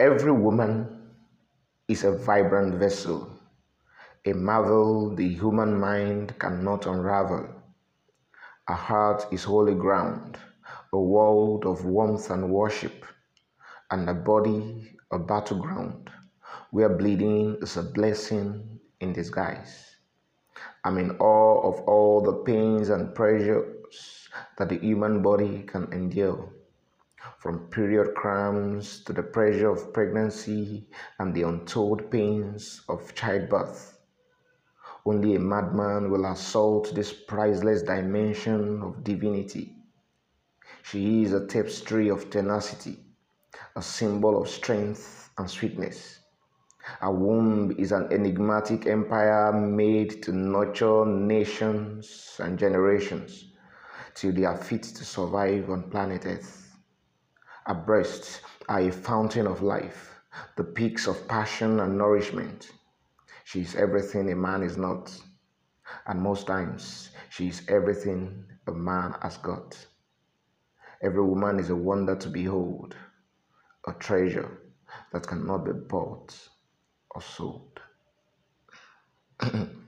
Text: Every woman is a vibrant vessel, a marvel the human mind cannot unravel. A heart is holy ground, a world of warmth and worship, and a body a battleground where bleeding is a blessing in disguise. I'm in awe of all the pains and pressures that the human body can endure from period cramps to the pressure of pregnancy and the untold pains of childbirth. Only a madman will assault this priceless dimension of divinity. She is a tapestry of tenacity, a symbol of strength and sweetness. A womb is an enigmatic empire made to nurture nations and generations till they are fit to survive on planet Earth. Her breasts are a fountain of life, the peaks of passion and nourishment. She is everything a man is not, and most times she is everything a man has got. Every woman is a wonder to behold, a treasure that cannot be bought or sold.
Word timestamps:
Every 0.00 0.32
woman 0.32 1.12
is 1.86 2.04
a 2.04 2.12
vibrant 2.12 2.76
vessel, 2.76 3.28
a 4.24 4.32
marvel 4.32 5.14
the 5.14 5.28
human 5.28 5.78
mind 5.78 6.38
cannot 6.38 6.86
unravel. 6.86 7.46
A 8.66 8.74
heart 8.74 9.26
is 9.30 9.44
holy 9.44 9.74
ground, 9.74 10.38
a 10.94 10.98
world 10.98 11.66
of 11.66 11.84
warmth 11.84 12.30
and 12.30 12.48
worship, 12.48 13.04
and 13.90 14.08
a 14.08 14.14
body 14.14 14.96
a 15.10 15.18
battleground 15.18 16.08
where 16.70 16.88
bleeding 16.88 17.58
is 17.60 17.76
a 17.76 17.82
blessing 17.82 18.80
in 19.00 19.12
disguise. 19.12 19.96
I'm 20.82 20.96
in 20.96 21.10
awe 21.18 21.60
of 21.68 21.78
all 21.86 22.22
the 22.22 22.42
pains 22.44 22.88
and 22.88 23.14
pressures 23.14 24.30
that 24.56 24.70
the 24.70 24.78
human 24.78 25.20
body 25.20 25.64
can 25.64 25.92
endure 25.92 26.48
from 27.38 27.68
period 27.68 28.14
cramps 28.14 29.00
to 29.04 29.12
the 29.12 29.22
pressure 29.22 29.70
of 29.70 29.92
pregnancy 29.92 30.88
and 31.18 31.34
the 31.34 31.42
untold 31.42 32.10
pains 32.10 32.82
of 32.88 33.14
childbirth. 33.14 33.98
Only 35.06 35.36
a 35.36 35.40
madman 35.40 36.10
will 36.10 36.26
assault 36.26 36.94
this 36.94 37.12
priceless 37.12 37.82
dimension 37.82 38.82
of 38.82 39.02
divinity. 39.02 39.76
She 40.82 41.22
is 41.22 41.32
a 41.32 41.46
tapestry 41.46 42.08
of 42.08 42.30
tenacity, 42.30 42.98
a 43.76 43.82
symbol 43.82 44.40
of 44.40 44.48
strength 44.48 45.30
and 45.38 45.48
sweetness. 45.48 46.20
A 47.02 47.12
womb 47.12 47.72
is 47.78 47.92
an 47.92 48.12
enigmatic 48.12 48.86
empire 48.86 49.52
made 49.52 50.22
to 50.22 50.32
nurture 50.32 51.04
nations 51.04 52.36
and 52.40 52.58
generations 52.58 53.52
till 54.14 54.32
they 54.32 54.44
are 54.44 54.56
fit 54.56 54.82
to 54.82 55.04
survive 55.04 55.70
on 55.70 55.90
planet 55.90 56.26
Earth. 56.26 56.69
Her 57.66 57.74
breasts 57.74 58.40
are 58.68 58.80
a 58.80 58.90
fountain 58.90 59.46
of 59.46 59.62
life, 59.62 60.20
the 60.56 60.64
peaks 60.64 61.06
of 61.06 61.28
passion 61.28 61.80
and 61.80 61.96
nourishment. 61.98 62.72
She 63.44 63.62
is 63.62 63.76
everything 63.76 64.30
a 64.30 64.36
man 64.36 64.62
is 64.62 64.76
not, 64.76 65.16
and 66.06 66.20
most 66.20 66.46
times 66.46 67.10
she 67.28 67.48
is 67.48 67.62
everything 67.68 68.46
a 68.66 68.72
man 68.72 69.14
has 69.22 69.36
got. 69.38 69.86
Every 71.02 71.22
woman 71.22 71.58
is 71.58 71.70
a 71.70 71.76
wonder 71.76 72.16
to 72.16 72.28
behold, 72.28 72.96
a 73.86 73.92
treasure 73.94 74.58
that 75.12 75.26
cannot 75.26 75.64
be 75.64 75.72
bought 75.72 76.48
or 77.10 77.22
sold. 77.22 77.80